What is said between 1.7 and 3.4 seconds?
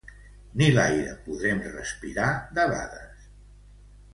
respirar debades.